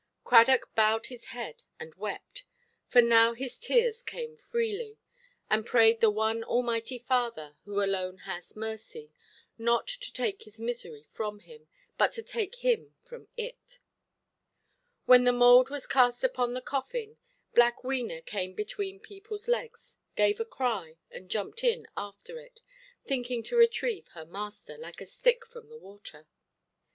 [0.23, 2.43] Cradock bowed his head and wept,
[2.87, 4.97] for now his tears came freely,
[5.47, 9.11] and prayed the one Almighty Father, who alone has mercy,
[9.59, 11.67] not to take his misery from him,
[11.99, 13.77] but to take him from it.
[15.05, 17.19] When the mould was cast upon the coffin,
[17.53, 22.63] black Wena came between peopleʼs legs, gave a cry, and jumped in after it,
[23.05, 26.25] thinking to retrieve her master, like a stick from the water.